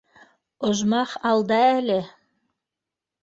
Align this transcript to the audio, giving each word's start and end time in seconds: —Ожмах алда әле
—Ожмах 0.69 1.11
алда 1.31 1.59
әле 1.65 1.99